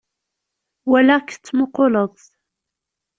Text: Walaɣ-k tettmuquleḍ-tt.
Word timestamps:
Walaɣ-k 0.89 1.27
tettmuquleḍ-tt. 1.31 2.29